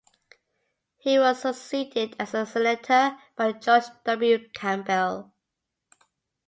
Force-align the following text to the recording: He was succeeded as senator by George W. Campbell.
He 0.97 1.19
was 1.19 1.41
succeeded 1.43 2.15
as 2.19 2.29
senator 2.31 3.19
by 3.35 3.51
George 3.53 3.83
W. 4.05 4.49
Campbell. 4.49 5.31